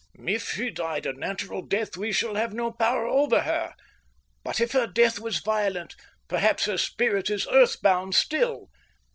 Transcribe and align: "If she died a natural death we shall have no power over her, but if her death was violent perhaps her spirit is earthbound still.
"If 0.25 0.49
she 0.49 0.71
died 0.71 1.05
a 1.05 1.13
natural 1.13 1.61
death 1.61 1.95
we 1.95 2.11
shall 2.11 2.33
have 2.33 2.55
no 2.55 2.71
power 2.71 3.05
over 3.05 3.41
her, 3.41 3.75
but 4.43 4.59
if 4.59 4.71
her 4.71 4.87
death 4.87 5.19
was 5.19 5.41
violent 5.41 5.95
perhaps 6.27 6.65
her 6.65 6.79
spirit 6.79 7.29
is 7.29 7.45
earthbound 7.51 8.15
still. 8.15 8.71